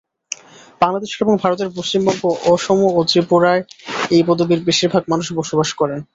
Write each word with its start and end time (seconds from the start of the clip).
বাংলাদেশের 0.81 1.23
এবং 1.23 1.35
ভারতের 1.43 1.69
পশ্চিমবঙ্গ, 1.77 2.21
অসম 2.53 2.79
ও 2.89 2.99
ত্রিপুরায় 3.09 3.61
এই 4.11 4.21
পদবীর 4.27 4.61
বেশিরভাগ 4.67 5.03
মানুষ 5.11 5.27
বসবাস 5.39 5.69
করেন। 5.73 5.99